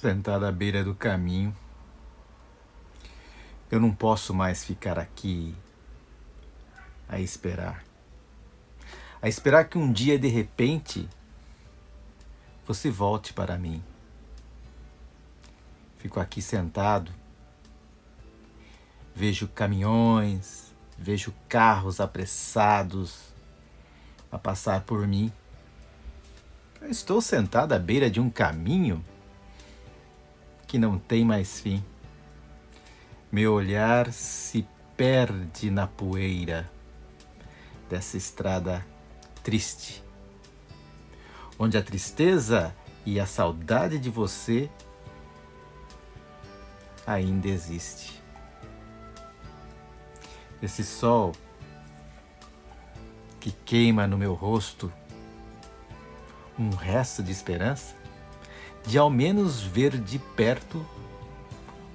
[0.00, 1.54] sentado à beira do caminho.
[3.70, 5.54] Eu não posso mais ficar aqui
[7.06, 7.84] a esperar.
[9.20, 11.06] A esperar que um dia, de repente,
[12.66, 13.84] você volte para mim.
[15.98, 17.12] Fico aqui sentado,
[19.14, 23.34] vejo caminhões, vejo carros apressados
[24.32, 25.30] a passar por mim.
[26.80, 29.04] Eu estou sentado à beira de um caminho
[30.70, 31.84] que não tem mais fim.
[33.32, 34.64] Meu olhar se
[34.96, 36.70] perde na poeira
[37.88, 38.86] dessa estrada
[39.42, 40.00] triste,
[41.58, 42.72] onde a tristeza
[43.04, 44.70] e a saudade de você
[47.04, 48.22] ainda existe.
[50.62, 51.32] Esse sol
[53.40, 54.92] que queima no meu rosto
[56.56, 57.99] um resto de esperança
[58.86, 60.84] de ao menos ver de perto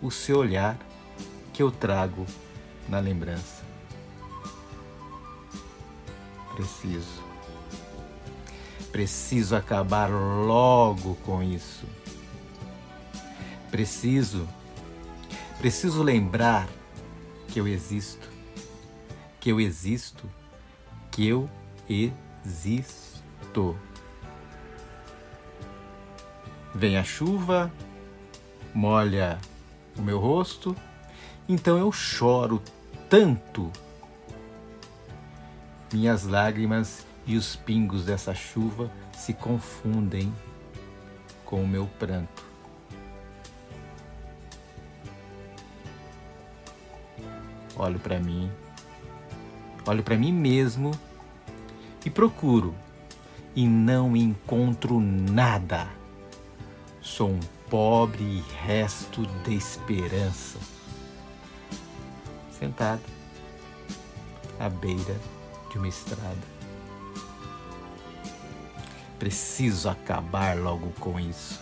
[0.02, 0.78] o seu olhar
[1.53, 2.25] que eu trago
[2.88, 3.64] na lembrança.
[6.56, 7.23] Preciso.
[8.91, 11.86] Preciso acabar logo com isso.
[13.69, 14.47] Preciso.
[15.58, 16.69] Preciso lembrar
[17.50, 18.30] que eu existo.
[19.39, 20.30] Que eu existo.
[21.11, 21.50] Que eu
[21.89, 23.78] existo.
[26.78, 27.72] Vem a chuva,
[28.73, 29.40] molha
[29.98, 30.76] o meu rosto,
[31.48, 32.62] então eu choro
[33.09, 33.72] tanto.
[35.94, 40.34] Minhas lágrimas e os pingos dessa chuva se confundem
[41.46, 42.44] com o meu pranto.
[47.78, 48.52] Olho para mim,
[49.88, 50.92] olho para mim mesmo
[52.06, 52.75] e procuro
[53.56, 55.88] e não encontro nada
[57.06, 57.40] Sou um
[57.70, 60.58] pobre resto de esperança.
[62.60, 63.04] Sentado
[64.60, 65.16] à beira
[65.70, 66.36] de uma estrada.
[69.20, 71.62] Preciso acabar logo com isso.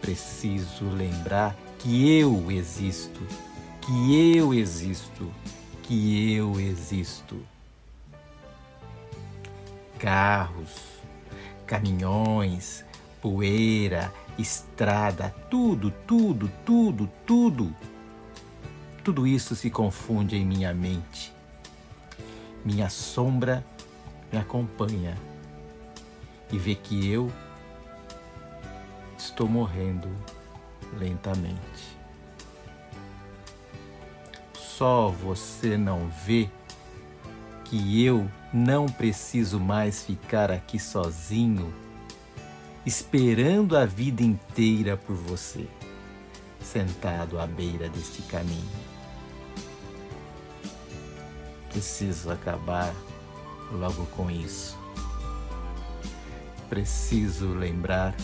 [0.00, 3.20] Preciso lembrar que eu existo,
[3.82, 5.30] que eu existo,
[5.82, 7.38] que eu existo.
[9.98, 10.74] Carros,
[11.66, 12.87] caminhões,
[13.20, 17.74] poeira, estrada, tudo, tudo, tudo, tudo.
[19.02, 21.32] Tudo isso se confunde em minha mente.
[22.64, 23.64] Minha sombra
[24.32, 25.16] me acompanha
[26.52, 27.30] e vê que eu
[29.16, 30.08] estou morrendo
[30.98, 31.98] lentamente.
[34.54, 36.48] Só você não vê
[37.64, 41.72] que eu não preciso mais ficar aqui sozinho
[42.88, 45.68] esperando a vida inteira por você,
[46.58, 48.66] sentado à beira deste caminho.
[51.70, 52.94] Preciso acabar
[53.70, 54.78] logo com isso.
[56.70, 58.16] Preciso lembrar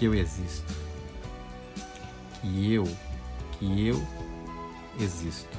[0.00, 0.74] que eu existo.
[2.40, 2.84] Que eu,
[3.52, 4.04] que eu
[4.98, 5.56] existo.